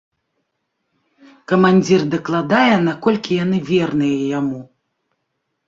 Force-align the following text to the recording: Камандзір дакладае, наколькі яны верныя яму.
Камандзір 1.51 2.01
дакладае, 2.15 2.75
наколькі 2.89 3.39
яны 3.45 3.57
верныя 3.71 4.21
яму. 4.39 4.59